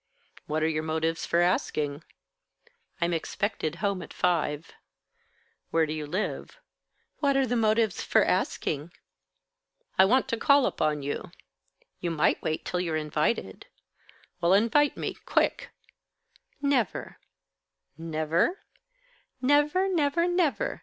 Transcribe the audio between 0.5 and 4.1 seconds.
are your motives for asking?" "I'm expected at home